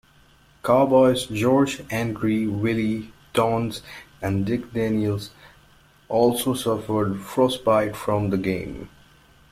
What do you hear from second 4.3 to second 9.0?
Dick Daniels also suffered frostbite from the game.